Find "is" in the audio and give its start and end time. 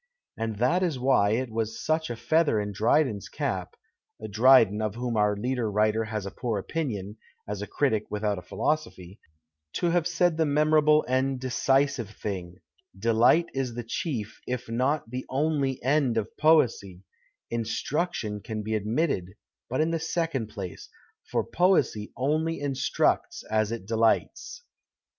0.81-0.97, 13.53-13.75